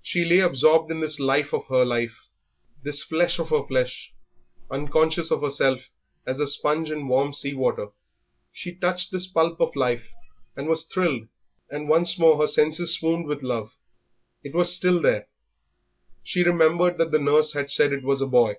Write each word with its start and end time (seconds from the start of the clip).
She 0.00 0.24
lay 0.24 0.38
absorbed 0.38 0.88
in 0.88 1.00
this 1.00 1.18
life 1.18 1.52
of 1.52 1.66
her 1.66 1.84
life, 1.84 2.28
this 2.84 3.02
flesh 3.02 3.40
of 3.40 3.48
her 3.48 3.66
flesh, 3.66 4.14
unconscious 4.70 5.32
of 5.32 5.42
herself 5.42 5.90
as 6.24 6.38
a 6.38 6.46
sponge 6.46 6.92
in 6.92 7.08
warm 7.08 7.32
sea 7.32 7.54
water. 7.54 7.88
She 8.52 8.72
touched 8.72 9.10
this 9.10 9.26
pulp 9.26 9.60
of 9.60 9.74
life, 9.74 10.12
and 10.54 10.68
was 10.68 10.84
thrilled, 10.84 11.26
and 11.68 11.88
once 11.88 12.20
more 12.20 12.38
her 12.38 12.46
senses 12.46 12.94
swooned 12.94 13.26
with 13.26 13.42
love; 13.42 13.74
it 14.44 14.54
was 14.54 14.72
still 14.72 15.02
there. 15.02 15.26
She 16.22 16.44
remembered 16.44 16.96
that 16.98 17.10
the 17.10 17.18
nurse 17.18 17.54
had 17.54 17.68
said 17.68 17.92
it 17.92 18.04
was 18.04 18.20
a 18.20 18.28
boy. 18.28 18.58